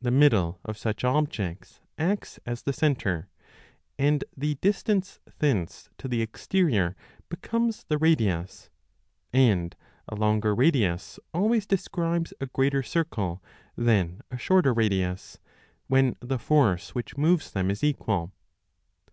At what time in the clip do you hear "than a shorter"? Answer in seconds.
13.76-14.72